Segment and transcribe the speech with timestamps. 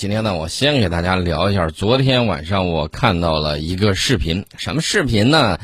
[0.00, 5.58] 今天呢，我先给大家聊一下昨天晚上我看到了一个视频，什么视频呢？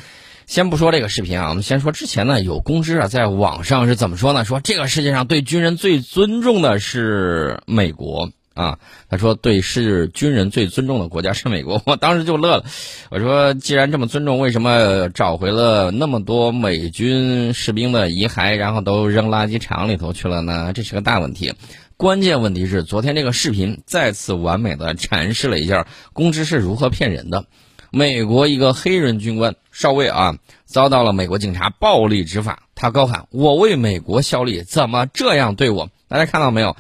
[0.47, 4.44] 先不说这个视频啊，我们先说之前呢，有公知啊在网上是怎么说呢？
[4.44, 8.79] 说这个世界上对军人最尊重的是美国啊，
[9.09, 12.64] 他说对是军人最尊重的国家是美国， 我当时就乐了，
[13.11, 20.75] 我说既然这么尊重，为什么找回了那么多美军士兵的遗骸，然后都扔垃圾场里头去了呢？
[20.75, 21.55] 这是个大问题。
[21.99, 27.47] 关键问题是，昨天这个视频再次完美的阐释了一下公知是如何骗人的。
[27.91, 30.37] 美国一个黑人军官少尉啊，
[30.67, 36.77] 遭到了美国警察暴力执法，他高喊：“我为美国效力，怎么这样对我？”大家看到没有？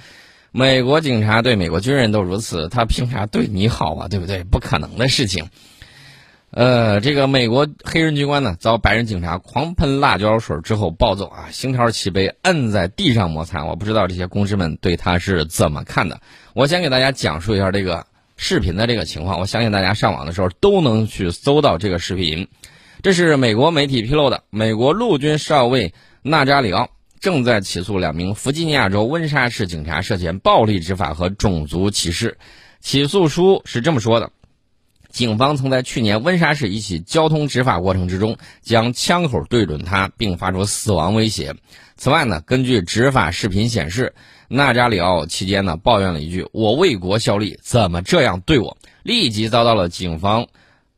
[0.52, 4.08] 美国警察对美国军人都如此，他凭啥对你好啊？
[4.08, 4.44] 对不对？
[4.44, 5.48] 不可能的事情。
[6.56, 13.66] 呃，这个美国黑人军官呢，遭白人警察狂喷辣椒水之后暴走啊，星条齐飞，摁在地上摩擦。
[13.66, 16.18] 我不知道这些公知们对他是怎么看的。
[16.54, 18.06] 我先给大家讲述一下这个
[18.38, 19.38] 视频的这个情况。
[19.38, 22.48] 我相信大家上网的时候都能去搜到这个视频。
[23.02, 26.88] 这是美国媒体披露的，美国陆军少尉纳扎里奥
[27.20, 32.38] 正在起诉两名弗吉尼亚州温莎市警察涉嫌暴力执法和种族歧视。
[32.80, 34.30] 起诉书是这么说的。
[35.16, 41.54] 警方曾在去年温莎市一起交通执法过程之中，将枪口对准他，并发出死亡威胁。
[41.96, 44.14] 此外呢，根据执法视频显示，
[44.48, 50.48] 纳扎里奥期间呢抱怨了一句：“我为国效力，怎么这样对我？”立即遭到了警方，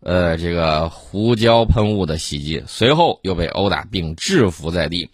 [0.01, 5.11] 呃，这个胡椒喷雾的袭击，随后又被殴打并制服在地。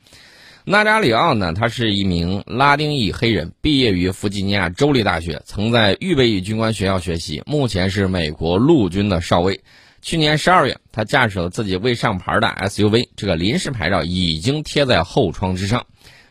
[0.67, 9.61] 纳扎里奥呢，他是一名拉丁裔黑人，毕业于弗吉尼亚州立大学，曾在预备役军官学校学习，目前是美国陆军的少尉。
[10.01, 15.85] 去年十二月，他驾驶了自己未上牌的 SUV，这个临时牌照已经贴在后窗之上。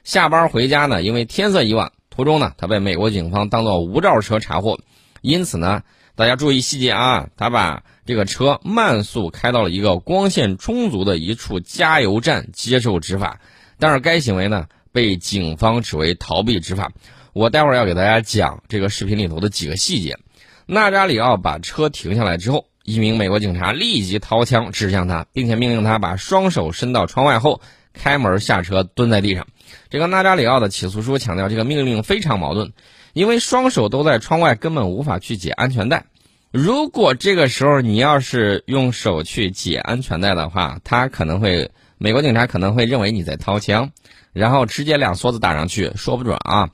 [0.03, 4.79] 下班回家呢，因为天色已晚，途中呢，他被美国警方当作无照车查获，
[5.21, 5.83] 因此呢，
[6.15, 13.39] 大家注意细节啊，他把这个车慢速开到了一个光线充足的一处加油站接受执法。
[13.79, 16.91] 但是该行为呢被警方指为逃避执法，
[17.33, 20.17] 我待会儿要给大家讲这个视频里头的几个细节。
[20.65, 27.59] 纳扎里奥把车停下来之后，一名美国警察立即掏枪指向他，并且命令他把双手伸到窗外后
[27.91, 29.47] 开门下车蹲在地上。
[29.89, 32.71] 这个纳扎里奥的起诉书强调，这个命令非常矛盾，
[33.13, 36.05] 因为双手都在窗外，根本无法去解安全带。
[36.51, 41.71] 如果这个时候你要是用手去解安全带的话，他可能会。
[42.03, 43.93] 美国警察可能会认为你在掏枪，
[44.33, 46.69] 然后直接两梭子打上去，说不准啊。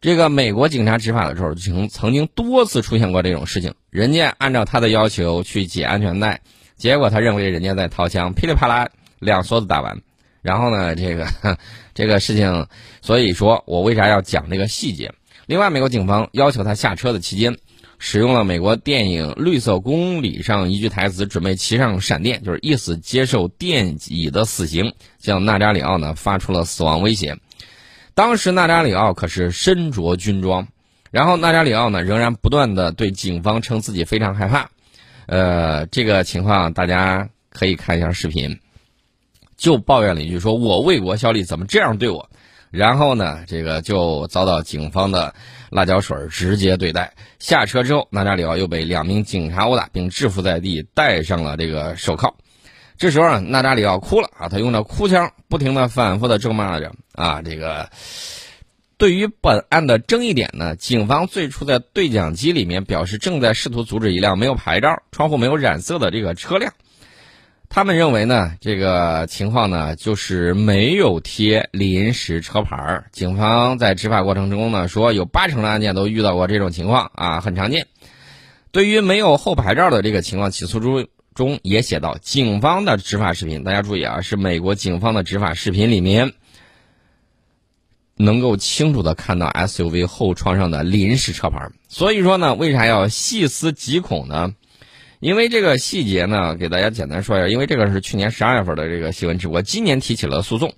[0.00, 3.74] 这个美国警察执法的时候，曾曾经多次出现过这种事情。
[3.90, 6.40] 人家按照他的要求去解安全带，
[6.76, 8.88] 结果他认为人家在掏枪，噼里啪啦
[9.18, 10.00] 两梭子打完。
[10.40, 11.28] 然后呢，这个
[11.92, 12.68] 这个事情，
[13.02, 15.12] 所以说我为啥要讲这个细节？
[15.44, 17.58] 另外，美国警方要求他下车的期间。
[18.04, 27.38] 使用了美国电影《绿色公理》上一句台词，准备骑上闪电，就是意思接受电椅的死刑，向纳扎里奥呢发出了死亡威胁。
[28.14, 30.66] 当时纳扎里奥可是身着军装，
[31.12, 34.68] 然后纳扎里奥呢仍然不断的对警方称自己非常害怕。
[35.26, 38.58] 呃，这个情况大家可以看一下视频，
[39.56, 42.28] 就抱怨了一句：“说我为国效力，怎么这样对我？”
[42.72, 45.34] 然后呢，这个就遭到警方的
[45.70, 47.12] 辣椒水直接对待。
[47.38, 52.34] 下车之后，纳扎里奥又被两名警察殴打，并制服在地，戴上了这个手铐。
[52.96, 57.42] 这时候啊，纳扎里奥哭了啊，他用着哭腔，不停的、反复的咒骂着啊。
[57.42, 57.90] 这个
[58.96, 66.72] 对于本案的争议点呢，警方最初在对讲机里面表示，正在试图阻止一辆没有牌照、窗户没有染色的这个车辆。
[67.74, 73.06] 他们认为呢，这个情况呢，就是没有贴临时车牌儿。
[73.12, 77.86] 警方在执法过程中呢，说有八成的案件都遇到过这种情况啊，很常见。
[78.72, 86.34] 对于没有后牌照的这个情况，起诉书中也写到，警方的执法视频，大家注意啊，是美国警方的执法视频里面，
[88.16, 91.70] 能够清楚的看到 SUV 后窗上的临时车牌。
[91.88, 94.54] 所以说呢，为啥要细思极恐呢？
[95.22, 97.46] 因为这个细节呢，给大家简单说一下。
[97.46, 100.72] 因为这个是去年十二月份的这个新闻，直播今年提起了诉讼。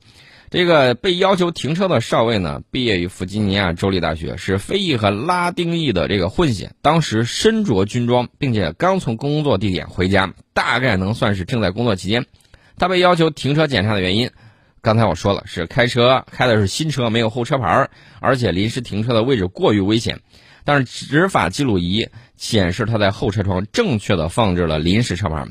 [0.50, 6.72] 这个被要求停车的少尉呢，毕业于弗吉尼亚州立大学，是非裔和拉丁裔的这个混血。
[6.82, 12.26] 当时身着军装，并且刚从工作地点回家，大概能算是正在工作期间。
[12.76, 14.30] 他被要求停车检查的原因，
[14.82, 17.88] 刚才我说了，是开车开的是新车，没有后车牌，
[18.20, 20.20] 而且临时停车的位置过于危险。
[20.66, 22.08] 但是执法记录仪
[22.44, 25.46] 显示他在后车窗正确的放置了临时车牌，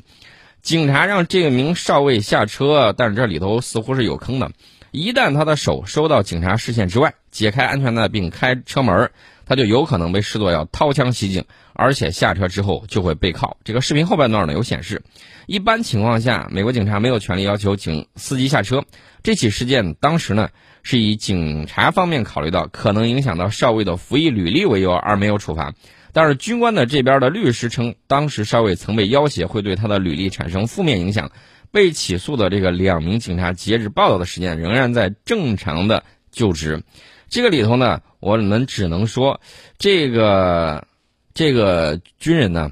[0.62, 4.52] 警察让这名少尉下车，但是这里头似乎是有坑的，
[4.92, 9.10] 一旦他的手收到警察视线之外，解开安全带并开车门，
[9.48, 13.58] 他就有可能被视作要掏枪袭警，而且下车之后就会被铐。
[13.64, 15.02] 这个视频后半段呢有显示，
[15.48, 18.84] 一般情况下，美国警察没有权利要求警司机下车。
[19.24, 20.50] 这起事件当时呢
[20.84, 25.74] 是以警察方面考虑到可能影响到少尉的服役履历为由而没有处罚。
[26.14, 31.32] 但是军官的这边的律师称，当时少尉曾被要挟，会对他的履历产生负面影响。
[31.72, 36.84] 被起诉的这个两名警察，截止报道的时间仍然在正常的就职。
[37.30, 39.42] 这个里头呢，我们只能说，
[39.80, 40.86] 这个
[41.34, 42.70] 这个军人呢，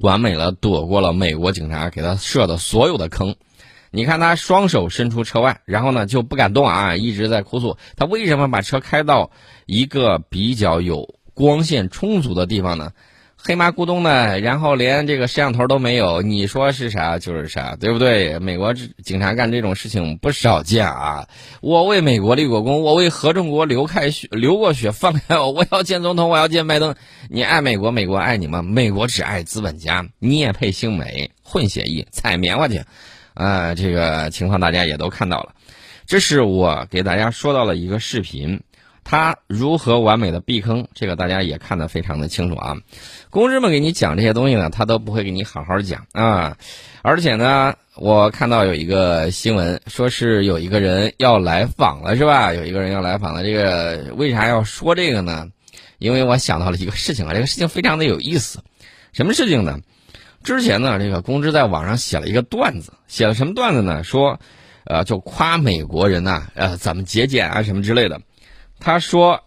[0.00, 3.36] 完美了躲过了美国警察给他设的所有的坑。
[3.90, 7.76] 你看他双手伸出车外，然后呢就不敢动啊，一直在哭诉。
[7.94, 9.32] 他为什么把车开到
[9.66, 11.14] 一个比较有？
[11.34, 12.92] 光线充足的地方呢，
[13.36, 18.38] 黑麻咕咚的，然后连这个摄像头都没有，你说是啥就是啥，对不对？
[18.38, 21.28] 美国警察干这种事情不少见啊！
[21.60, 25.50] 我为美国立过功，我为合众国流开血流过血，放开我！
[25.50, 26.94] 我要见总统，我要见拜登。
[27.28, 28.62] 你爱美国，美国爱你吗？
[28.62, 31.32] 美国只爱资本家，你也配姓美？
[31.42, 32.82] 混血裔，踩棉花去！
[33.34, 35.54] 啊，这个情况大家也都看到了。
[36.06, 38.62] 这是我给大家说到了一个视频。
[39.04, 40.88] 他如何完美的避坑？
[40.94, 42.76] 这个大家也看得非常的清楚啊。
[43.30, 46.56] 公知们给你讲这些东西呢，他都不会给你好好讲啊。
[47.02, 52.52] 而且呢，我看到有一个新闻，说是有一个人要来访了，是吧？
[52.54, 53.44] 有一个人要来访了。
[53.44, 55.48] 这个为啥要说这个呢？
[55.98, 58.60] 因为我想到了一个事情啊，这个事情非常的有意思。
[59.12, 59.78] 什么事情呢？
[60.42, 64.02] 之前呢，这个公知在网上写了一个段子，写了什么段子呢？
[64.02, 64.40] 说，
[64.84, 68.20] 呃，就夸美国人呐，呃，怎么节俭啊，什么之类的。
[68.80, 69.44] 他说：“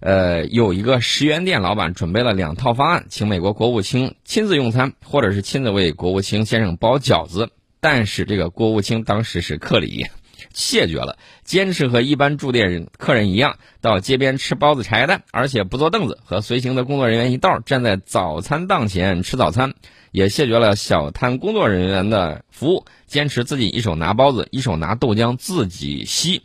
[0.00, 7.50] 呃，有一个十元店老板准备了两套方案，请美国国务卿亲自用餐，或者是亲自为国务卿先生包饺子。
[7.80, 10.06] 但是这个国务卿当时是克里，
[10.52, 19.74] 谢绝了，坚持和一般住店人客人一样，到街边吃包子、茶叶蛋，而且不坐凳子，和随行的工作人员一道站在早餐档前吃早餐，
[20.10, 26.42] 也谢绝了小摊工作人员的服务，坚持自己一手拿包子，一手拿豆浆自己吸。”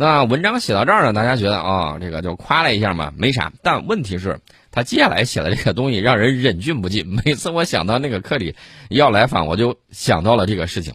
[0.00, 3.52] 那文章写到这儿呢，大家觉得啊，这个就夸了一下嘛，没啥。
[3.62, 7.06] 但问题是，他接下来写的这个东西让人忍俊不禁。
[7.22, 8.56] 每次我想到那个克里
[8.88, 10.94] 要来访，我就想到了这个事情。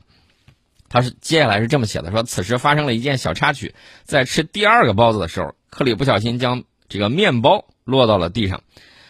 [0.90, 3.76] 他是接下来是这么写的：说此时发生了一件小插曲，
[4.06, 8.64] 在吃第二个包子的时候，克里不小心将这个面包落到了地上。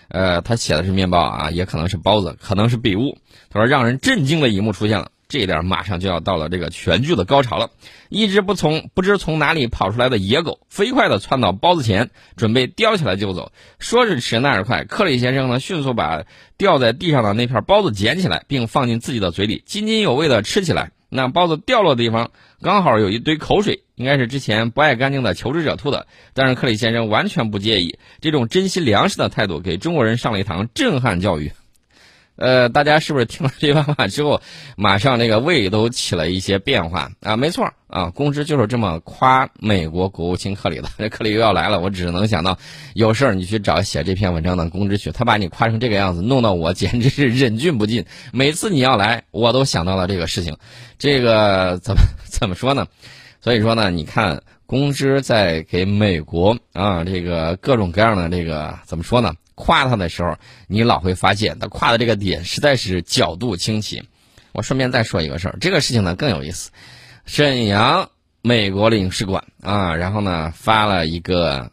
[0.10, 3.18] 呃，他写的是面包啊，也可能是包子，可能是笔误。
[3.50, 5.12] 他说，让人震惊的一幕出现了。
[5.28, 7.72] 这一点马上就要到了这个全剧的高潮了，
[8.10, 13.52] 一只不从不知从哪里跑出来的野狗飞快地窜到包子前，准备叼起来就走。
[13.80, 16.24] 说时迟，那时快，克里先生呢迅速把
[16.58, 20.92] 掉在地上的那片包子捡起来，并放进自己的嘴里，津津有味地吃起来。
[21.10, 22.32] 那包子掉落的地方
[22.62, 26.08] 刚好有一堆口水，应该是之前不爱干净的求职者吐的。
[26.34, 31.52] 但是克里先生完全不介意，这种珍惜粮食的态度给中国人上了一堂震撼教育。
[32.38, 34.42] 呃，大家是不是听了这番话之后，
[34.76, 37.38] 马上那个胃都起了一些变化啊？
[37.38, 40.90] 没错啊，公知就是这么夸美国国务卿克里的。
[40.98, 42.58] 这 克里又要来了，我只能想到，
[42.94, 48.06] 有事儿你去找写这篇文章的公知去，他把你夸成这个样子，弄到我简直是忍俊不禁。
[48.34, 50.58] 每次你要来，我都想到了这个事情，
[51.00, 52.86] 这个 怎么怎么说呢？
[53.40, 59.34] 所以说呢，你看公知在给美国啊这个各种各样的这个怎么说呢？
[59.56, 60.38] 夸他的时候，
[60.68, 64.04] 你老会发现他夸的这个点实在是角度清奇。
[64.52, 66.72] 我顺便再说一个事儿，这个事情呢更有意思。
[67.26, 68.10] 沈阳
[68.42, 71.72] 美国领事馆啊，然后呢发了一个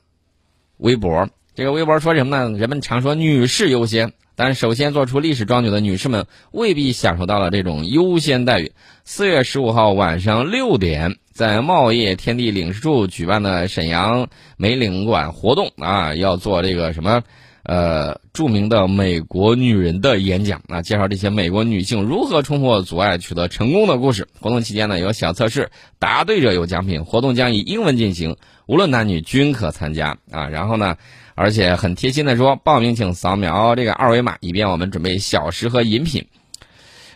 [0.78, 2.58] 微博，这个微博说什么呢？
[2.58, 8.72] 人们常说女士优先，但首先做出历史壮举的女士们未必享受到了这种优先待遇。
[9.04, 17.22] 四月十五号晚上六点，在茂业天地领事处举办的沈阳美领馆活动啊，要做这个什么？
[17.64, 24.26] 呃，著名的美国女人的演讲啊，介绍这些美国女性如何冲破阻碍取得成功的故事。
[24.40, 27.04] 活动期间呢，有小测试，答对者有奖品。
[27.04, 30.48] 活动将以英文进行，无论男女均可参加啊。
[30.48, 30.96] 然后呢，
[31.36, 36.26] 而且很贴心的说，报名请扫描这个二维码，以便我们准备小食和饮品。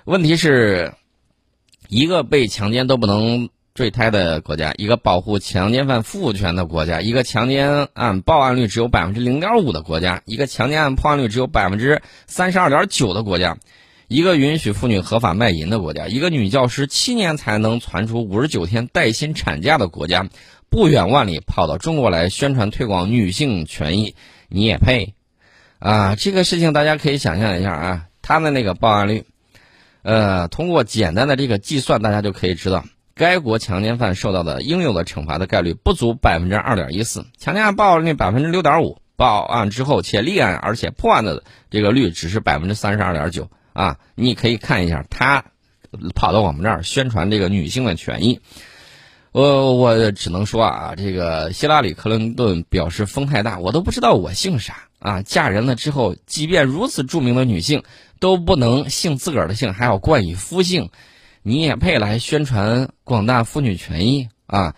[0.05, 0.93] 问题是，
[1.89, 3.49] 一个被强奸都不能。
[3.77, 13.59] 坠胎的国家，一个保护强奸犯父权的国家，一个强奸案报案率只有百分之零点五的国家，一个强奸案破案率只有百分之三十二点九的国家，
[14.09, 20.27] 一个允许妇女合法卖淫的国家，一个女教师七年才能传出五十九天带薪产假的国家，
[20.71, 24.15] 不远万里跑到中国来宣传推广女性权益，
[24.49, 25.15] 你也配？
[25.79, 29.25] 啊，这个事情大家可以想象一下啊，他的那个报案率，
[30.01, 32.87] 呃，通过简单的这个计算，大家就可以知道。
[33.17, 43.97] 该国强奸犯受到的应有的惩罚的概率不足百分之二点一四，强奸案报案率百分之六点五，报案之后且立案而且破案的这个率只是百分之三十二点九啊！
[44.15, 45.47] 你可以看一下，他
[46.15, 48.39] 跑到我们这儿宣传这个女性的权益，
[49.33, 55.23] 我我只能说啊，这个希拉里·克林顿表示风太大，我都不知道我姓啥啊！
[55.23, 57.83] 嫁人了之后，即便如此著名的女性
[58.21, 60.91] 都不能姓自个儿的姓，还要冠以夫姓。
[61.49, 64.75] 你也配来宣传广大妇女权益啊？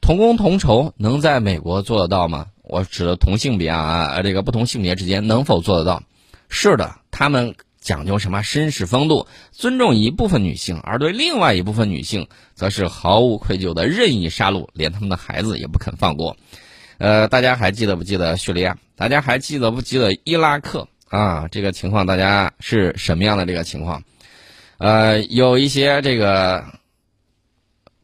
[0.00, 2.46] 同工同酬能在美国做得到吗？
[2.62, 6.04] 我指的同性别啊，这个不同性别之间能否做得到？
[6.48, 16.36] 是的，他们讲究什么绅士风度，尊重一部分女性，而对另外一部分女性，则是毫无愧疚的任意杀戮，连他们的孩子也不肯放过。
[16.98, 18.78] 呃，大家还记得不记得叙利亚？
[18.94, 21.48] 大家还记得不记得伊拉克啊？
[21.48, 24.00] 这个情况大家是什么样的这个情况？
[24.78, 26.64] 呃，有一些这个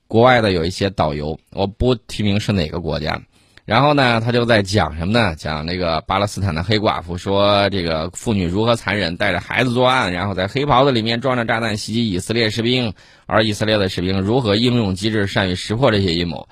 [0.06, 3.20] 国外的有一些导游，我不提名是哪个国家，
[3.64, 5.34] 然后呢，他就在讲什么呢？
[5.36, 12.92] 讲这个巴勒斯坦的黑寡妇说，这个妇女如何残忍，带着孩子作案，然后在黑袍子里面装着炸弹袭击以色列士兵，
[13.26, 16.48] 而以色列的士兵如何应用机制，善于识破这些阴谋。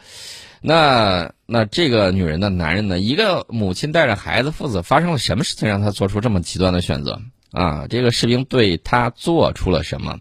[0.60, 2.98] 那那这个女人的男人呢？
[2.98, 7.20] 一个母亲带着孩子，父子发生了什么事情，让他做出这么极端的选择？
[7.50, 10.18] 啊，这个士兵对他做出了什么，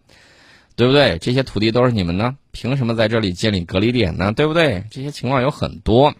[0.75, 1.17] 对不对？
[1.17, 4.31] 这些土地都是你们的，凭什么在这里建立隔离点呢？
[4.31, 4.85] 对不对？
[4.89, 6.13] 这些情况有很多，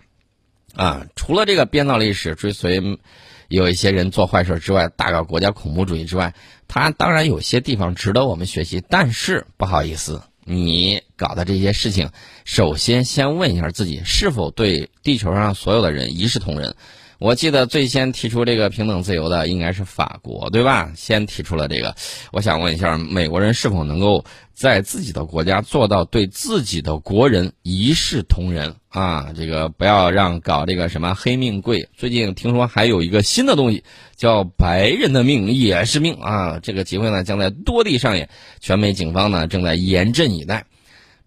[0.75, 2.99] 啊，除了这个编造历史、追随
[3.47, 6.33] 有一些人做坏事之外，大搞国家恐怖主义之外，
[6.67, 8.83] 他当然有些地方值得我们学习。
[8.89, 12.09] 但是不好意思，你搞的这些事情，
[12.43, 16.75] 首先先问一下自己，是否对地球上所有的人一视同仁。
[17.19, 20.91] 我记得最先提出这个平等自由的应该是法国，对吧？
[20.95, 21.95] 先提出了这个。
[22.31, 29.33] 我想问一下，美国人是否能够在自己的国家做到对自己的国人一视同仁啊？
[29.35, 31.89] 这个不要让搞这个什么黑命贵。
[31.97, 33.83] 最近听说还有一个新的东西，
[34.15, 36.59] 叫白人的命也是命啊！
[36.61, 40.65] 这个机会呢将在多地上演，全美警方呢正在严阵以待。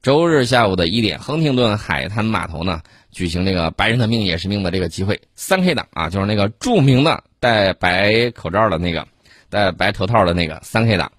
[0.03, 2.81] 周日下午的一点，亨廷顿海滩码头呢。
[3.11, 9.07] 举行这个“白人的命也是命”的这个集会，三 K 党啊，就是那个著名的戴白口罩的那个、
[9.51, 11.11] 戴白头套的那个三 K 党。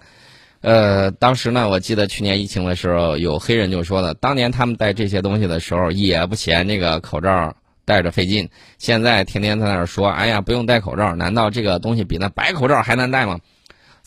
[0.61, 13.37] 呃，当时呢，我记得去年疫情的时候，有黑人就说了，当年他们戴这些东西的时候也不嫌这个口罩戴着费劲，现在天天在那儿说：“哎呀，不用戴口罩，难道这个东西比那白口罩还难戴吗？”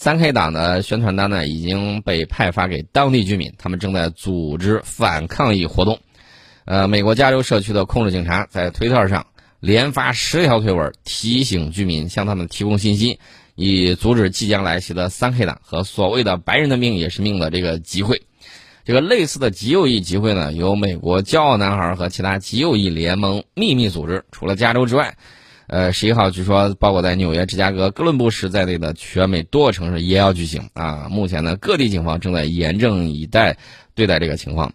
[0.04, 5.98] 三 K 党的宣传单呢已经被派发给当地居民，他们正在组织反抗议活动。
[6.66, 9.28] 呃，美国加州社区的控制警察在推特上
[9.60, 13.18] 连发十条推文，提醒居民向他们提供信息，
[13.54, 18.20] 以阻止即将来袭的三 K 党和所谓的“白人的命也是命”的这个集会。
[18.84, 24.26] 这个类似的极右翼集会呢，由美国骄傲男孩和其他极右翼联盟秘密组织。
[24.32, 25.16] 除了加州之外，
[25.66, 31.08] 呃，十一号据说包括在纽约、芝加哥、哥伦布市在内的全美多个城市也要举行啊。
[31.10, 33.56] 目前呢，各地警方正在严阵以待
[33.94, 34.72] 对待这个情况。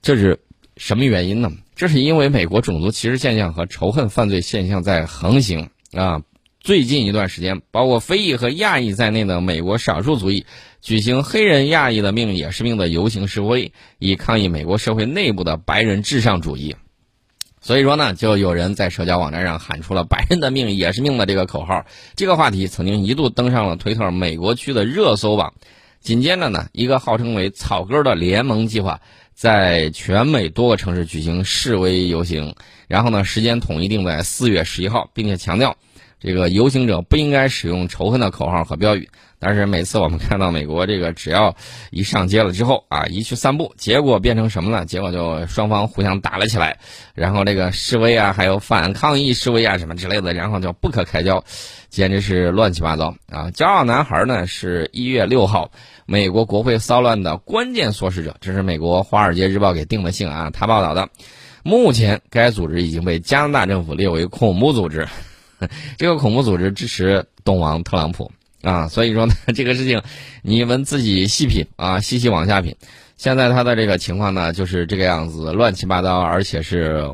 [0.00, 0.40] 这是。
[0.78, 1.52] 什么原因呢？
[1.76, 6.22] 这是因为美国种族歧视现象和仇恨犯罪现象在横行啊！
[6.60, 10.46] 最近一段时间，包括非裔和亚裔在内的美国少数族裔
[10.80, 16.74] 举行“黑人亚裔的命也是命”的游行示威，以抗议美国社会内部的白人至上主义。
[17.62, 21.86] 所以说呢，就有人在社交网站上喊出了“白人的命也是命”的这个口号。
[22.16, 25.54] 这个话题曾经一度登上了推特美国区的热搜榜。
[26.00, 29.00] 紧接着呢，一个号称为“草根”的联盟计划。
[29.34, 32.54] 在全美多个城市举行示威游行，
[32.86, 35.76] 然后呢，时间统一定在四月十一号，并且强调，
[36.22, 39.08] 这个游行者不应该使用仇恨的口号和标语。
[39.44, 41.56] 但是每次我们看到美国这个，只要
[41.90, 44.86] 一上街了之后啊，一去散步，结果变成什么呢？
[44.86, 46.78] 结果就双方互相打了起来，
[47.12, 51.42] 然后这个示威啊，还有反抗议示威啊什么之类的，然后就不可开交，
[51.88, 53.50] 简直是乱七八糟啊！
[53.50, 55.72] 骄傲男孩呢，是一月六号。
[56.06, 60.50] 美国国会骚乱的关键唆使者，这是美国《华尔街日报》给定的性啊。
[60.52, 61.08] 他报道的，
[61.64, 65.08] 目前该组织已经被加拿大政府列为恐怖组织。
[65.98, 68.30] 这个恐怖组织支持东王特朗普
[68.62, 70.00] 啊，所以说呢，这个事情
[70.42, 72.74] 你们自己细品啊，细细往下品。
[73.16, 77.08] 现在他的这个情况呢，就是这个样子，乱七八糟，而且是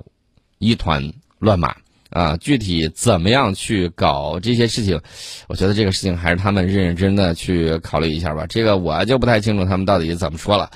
[0.58, 1.74] 一团乱麻。
[2.10, 4.98] 啊，具体怎么样去搞这些事情？
[5.46, 8.46] 我觉得这个事情还是他们认认真的去考虑一下吧。
[8.46, 10.70] 这个我就不太清楚他们到底怎么说了。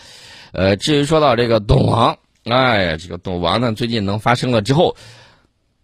[0.53, 2.15] 呃，至于说到这个董王，
[2.45, 4.95] 哎，这个董王呢，最近能发生了之后，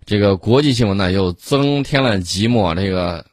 [0.09, 3.27] 这个国际新闻呢又增添了几抹这个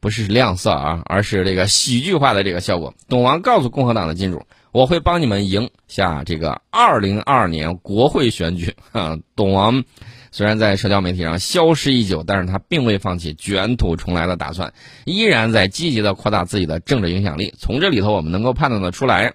[0.00, 2.92] 不是亮色啊，而是这个喜剧化的这个效果。
[3.08, 9.16] 董王告诉共和党的金主，我会帮你们赢下这个二零二二年国会选举啊。
[9.34, 9.82] 董王
[10.30, 14.74] 虽然在社交媒体上消失已久，但是他并未放弃卷土重来的打算，
[15.06, 17.54] 依然在积极的扩大自己的政治影响力。
[17.58, 19.32] 从这里头，我们能够判断得出来，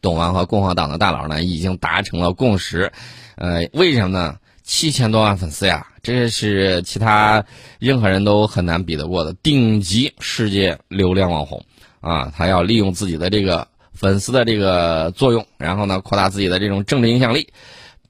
[0.00, 2.92] 董王和共和党的大佬呢已经达成了共识。
[3.36, 4.36] 呃，为什么呢？
[4.62, 7.44] 七千多万粉丝呀，这是其他
[7.78, 11.64] 任何人都很难比得过的顶级世界流量网红
[12.00, 12.32] 啊！
[12.36, 17.52] 他要利用自己的这个粉丝的这个作用，然后呢扩大自己的这种政治影响力。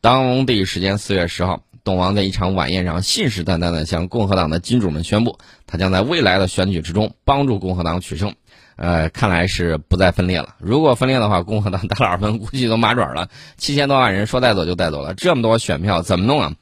[0.00, 8.34] 当地时间四月十号，董王在一场晚宴上信誓旦旦地向共和党的金主们宣布，他将在未来的选举之中帮助共和党取胜。
[8.76, 10.54] 呃，看来是不再分裂了。
[10.58, 13.28] 如果分裂的话，共和党大佬们估计都麻爪了。
[13.56, 16.52] 七千多万人说带走就带走了，这么多选票怎么弄啊？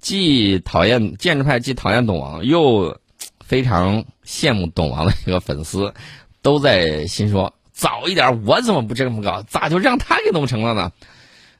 [0.00, 2.98] 既讨厌建制派，既讨厌董王，又
[3.44, 5.94] 非常羡慕董王的一个粉丝，
[6.42, 9.42] 都在心说：早一点我怎么不这么搞？
[9.42, 10.90] 咋就让他给弄成了呢？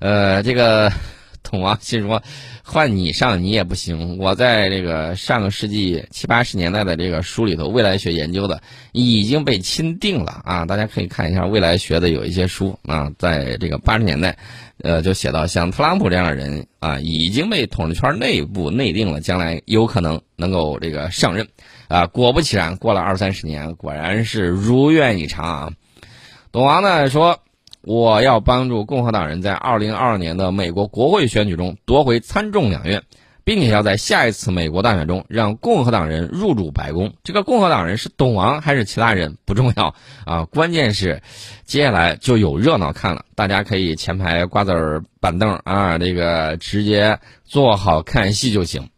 [0.01, 0.91] 呃，这个
[1.51, 2.23] 董王心说。
[2.65, 4.17] 换你上你也不行。
[4.19, 10.65] 我在这个上个世纪七八十年代的这个书里头，未来学研究的已经被钦定了啊！
[10.65, 14.39] 大家可以看一下未来学的有一些书啊，在这个八十年代，
[14.79, 21.49] 呃，就写到像特朗普这样的人啊，已经被统治圈内部内定了，将来有可能能够这个上任
[21.89, 22.07] 啊。
[22.07, 25.73] 果不其然，过了二三十年，果然是如愿以偿啊。
[26.53, 27.41] 董王呢说。
[27.83, 33.03] 我要帮助共和党人在二零二二年的美国国会选举中夺回参众两院，
[33.45, 37.13] 并且要在下一次美国大选中让共和党人入主白宫。
[37.25, 41.23] 这个共和党人是董王还是其他人不重要啊，关键是
[41.65, 43.25] 接下来就有热闹看了。
[43.35, 48.89] 大家可以前排瓜子儿板凳啊，这个直接坐好看戏就行。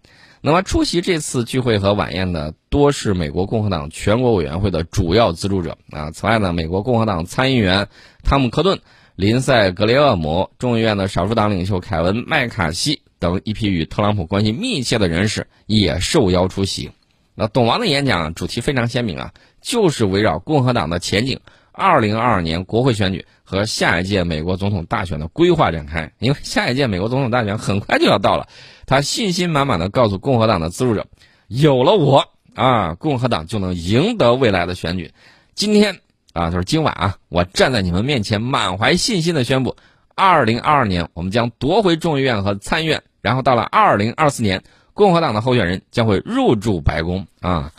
[0.47, 6.11] 那么出席这次聚会和晚宴的多是美国共和党全国委员会的主要资助者啊。
[6.11, 7.89] 此外呢，美国共和党参议员
[8.23, 8.81] 汤姆·科顿、
[9.17, 16.91] 林赛·格雷厄姆、众议院的少数党领袖凯文·麦卡锡等一批与特朗普关系密切的人士也受邀出席。
[17.35, 19.33] 那董王的演讲主题非常鲜明啊，
[19.63, 21.41] 就是围绕共和党的前景、
[21.75, 26.13] 二零二二年国会选举和下一届美国总统大选的规划展开。
[26.21, 28.49] 因为下一届美国总统大选很快就要到了。
[28.87, 31.07] 他信心满满的告诉共和党的资助者
[31.49, 35.11] ：“有了我啊，共和党就能赢得未来的选举。
[35.55, 35.99] 今天
[36.33, 39.75] 啊，就是今晚啊，我站在你们面前，满怀信心的宣布：
[40.15, 47.73] 二零二二年我们将夺回众议院和参议院，然后到了二零二四年，共和党的候选人将会入驻白宫啊。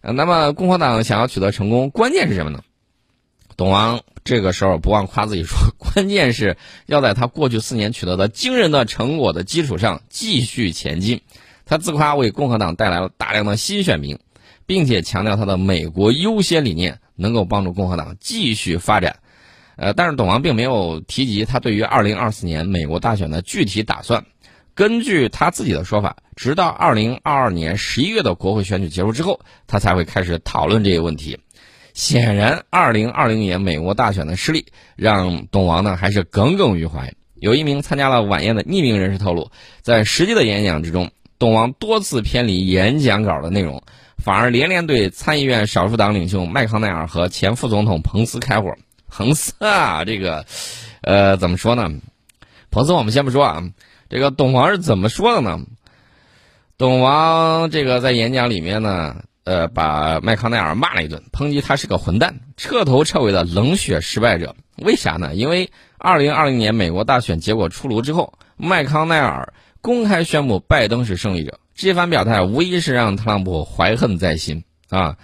[0.00, 2.62] 那么，共和党想要取得成功，关键是什么呢？
[3.56, 11.20] 董王。”这个时候不忘夸自己说， 关键是要在他过去四年取得的惊人的成果的基础上继续前进。
[11.66, 14.18] 他自夸为共和党带来了大量的新选民，
[14.64, 19.16] 并且强调他的美国优先理念能够帮助共和党继续发展。
[19.76, 24.24] 呃，但是董王并没有提及他对于二零二四年美国大选的具体打算。
[24.74, 31.38] 根据他自己的说法，直到二零二二年十一月的国会选举结束之后，他才会开始讨论这个问题。
[31.94, 37.14] 显然，二零二零年美国大选的失利让董王呢还是耿耿于怀。
[37.36, 43.84] 有一名参加了晚宴的匿名人士透露，在实际的演讲之中，董王多次偏离演讲稿的内容，
[44.18, 48.74] 反而连连对参议院少数党领袖麦康奈尔和前副总统彭斯开火。
[49.08, 50.46] 彭斯啊，这个，
[51.02, 51.92] 呃，怎么说呢？
[52.72, 53.62] 彭斯我们先不说啊，
[54.08, 55.60] 这个董王是怎么说的呢？
[56.76, 59.22] 董王这个在演讲里面呢。
[59.44, 64.56] 呃，把麦康奈尔骂了一顿，抨击他是个混蛋，彻头彻尾的冷血失败者。
[64.78, 65.34] 为啥呢？
[65.34, 71.60] 因为二零二零年美国大选结果出炉之后，麦康奈尔公开宣布拜登是胜利者。
[71.74, 75.16] 这番表态无疑是让特朗普怀恨在心啊。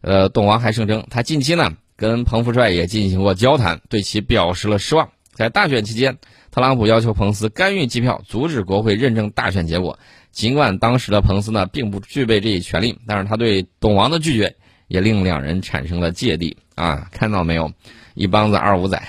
[0.00, 5.08] 呃，董王还声称，他近期呢跟彭福帅也进行过交谈，对其表示了失望。
[5.32, 6.18] 在大选期间，
[6.52, 9.98] 特朗普要求彭斯干预计票，阻止国会认证大选结果。
[10.34, 14.56] 尽管当时的彭斯呢并不具备这一权利，但是他对董王的拒绝
[14.88, 17.08] 也令两人产生了芥蒂啊！
[17.12, 17.72] 看到没有，
[18.14, 19.00] 一帮子二五仔，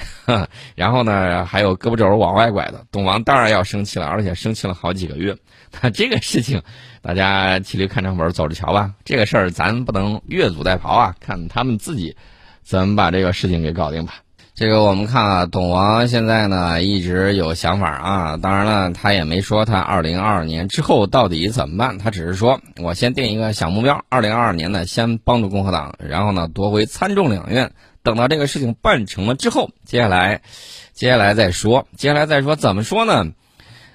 [0.75, 5.35] 然后呢还有胳膊肘往外拐的，董王当然要生气了，而且生气了好几个月。
[5.81, 6.61] 那这个事情，
[7.01, 8.93] 大家骑驴看账本，走着瞧吧。
[9.03, 12.15] 这个事儿咱不能越俎代庖啊，看他们自己
[12.63, 14.13] 怎么把这个事情给搞定吧。
[14.55, 30.41] 这个我们看啊，董王现在呢一直有想法啊，当然了，他也没说他二零二二年之后到底怎么办，他只是说我先定一个小目标，二零二二年呢先帮助共和党，然后呢夺回参众两院，等到这个事情办成了之后，接下来，
[30.93, 33.33] 接下来再说，接下来再说怎么说呢？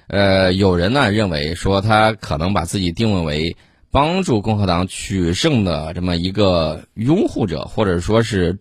[0.09, 3.57] 呃，有人呢认为说他可能把自己定位为
[3.89, 8.59] 帮助共和党取胜的这么一个拥护者，或者说是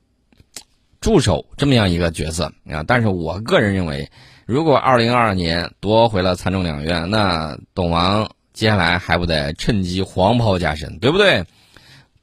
[1.01, 2.85] 助手这么样一个角色啊。
[2.87, 4.11] 但是我个人认为，
[4.47, 11.45] 如果二零二二年夺回了参众两院，那董王接下来还不得趁机黄袍加身，对不对？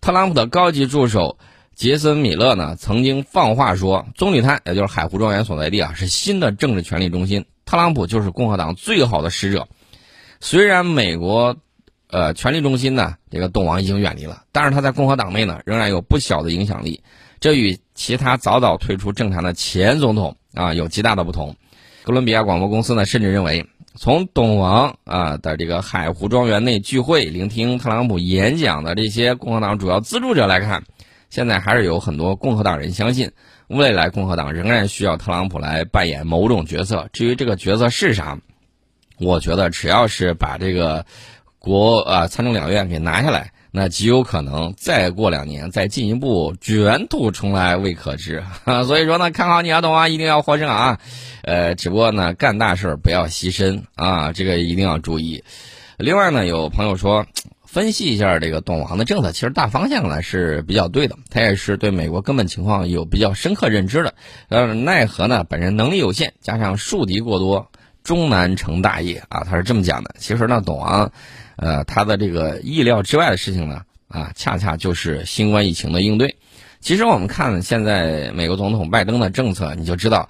[0.02, 1.38] 特朗普的高级助手
[1.76, 9.68] 杰森·米勒呢，曾经放话说，棕榈滩也就是海湖庄园所在地啊，是新的政治权力中心，特朗普就是共和党最好的使者。
[10.40, 11.58] 虽然美国。
[12.10, 17.04] 呃，权力中心呢，这个董王已经远离了，但是他在共和党内呢，仍然有不小的影响力。
[17.42, 21.58] 这与其他早早退出政坛的前总统啊有极大的不同。
[22.04, 30.84] 哥伦比亚广播公司呢，甚至认为，从董王啊的这个海湖庄园内聚会、聆听特朗普演讲的这些共和党主要资助者来看，
[31.30, 33.32] 现在还是有很多共和党人相信，
[33.68, 37.10] 未来共和党仍然需要特朗普来扮演某种角色。
[37.12, 38.40] 至于这个角色是啥，
[39.20, 41.06] 我觉得只要是把这个。
[41.60, 48.44] 国啊，参众两院给拿下来，那极有可能再过两年再进一步卷土重来未可知。
[48.88, 51.00] 所以说呢，看好你啊，董啊，一定要获胜啊！
[51.44, 55.44] 呃，只不过呢，干大事不要牺牲啊，这个一定要注意。
[55.98, 57.28] 另外呢，有朋友说，
[57.66, 64.16] 分析一下这个董王的政策，其实大方向呢是比较对的，他也是对美国根本情况有比较深刻认知的。
[64.50, 67.70] 呃，奈何呢，本人能力有限，加上树敌过多，
[68.04, 70.16] 终难成大业啊，他是这么讲的。
[70.18, 71.12] 其实呢，董王。
[71.58, 76.38] 呃，他的这个意料之外的事情呢，啊，恰恰就是新冠疫情的应对。
[76.80, 80.30] 其实我们看现在美国总统拜登的政策，你就知道，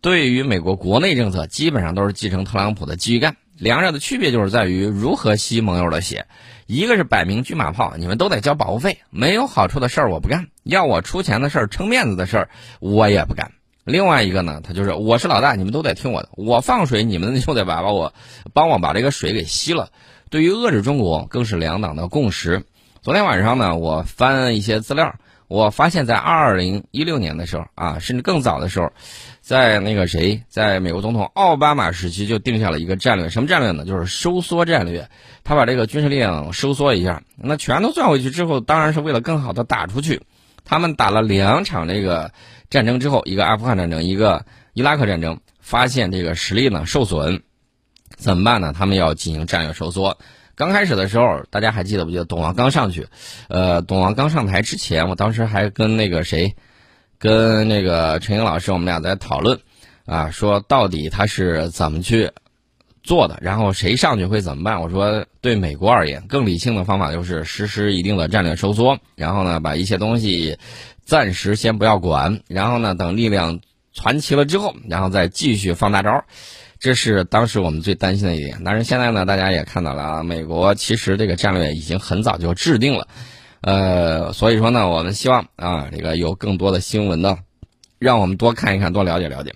[0.00, 3.36] 对于美国国内政策，基本上都是继承特朗普的继续干。
[3.58, 6.26] 两者的区别就是在于如何吸盟友的血。
[6.66, 13.50] 一个是摆明车马炮，你们都得交保护费，没有好处的事儿我不干，要我出钱的事儿、撑面子的事儿我也不干。
[13.82, 18.14] 另外一个呢，他就是我是老大，你们都得听我的，我放水，你们就得把把我
[18.52, 19.90] 帮我把这个水给吸了。
[20.30, 22.62] 对于遏制中国，更是两党的共识。
[23.02, 25.16] 昨天晚上呢，我翻一些资料，
[25.48, 28.92] 我发现，在二零一六年的时候啊，甚至更早的时候，
[29.40, 33.84] 在那个谁，在美国总统奥巴马时期就定下了一个战略，什么战略呢？
[33.84, 35.08] 就是收缩战略。
[35.42, 40.22] 他把这个军事力量收缩一下，那全都算回去之后，当然是为了更好的打出去。
[40.64, 42.30] 他们打了两场这个
[42.68, 47.42] 战争之后，一个阿富汗战争，一个伊拉克战争，发现这个实力呢受损。
[48.20, 48.72] 怎么办呢？
[48.76, 50.18] 他们要进行战略收缩。
[50.54, 52.10] 刚开始的时候，大家还记得不？
[52.10, 53.08] 记得董王刚上去，
[53.48, 56.54] 呃，董王刚上台之前，我当时还跟那个谁，
[57.18, 59.58] 跟那个陈英老师，我们俩在讨论，
[60.04, 62.30] 啊，说到底他是怎么去
[63.02, 64.82] 做的，然后谁上去会怎么办？
[64.82, 70.58] 我说，对美国而言，更理性的方法就是实施一定的战略收缩，然后呢，把一些东西
[71.06, 73.60] 暂时先不要管，然后呢，等力量
[73.94, 76.22] 攒齐了之后，然后再继续放大招。
[76.80, 83.06] 这是当时我们最担心的一点，但是现在呢，大家也看到了啊，美国其实这个战略已经很早就制定了，
[83.60, 87.36] 呃，所以说呢，我们希望啊，这个有更多的新闻呢，
[87.98, 89.54] 让我们多看一看，多了解了解。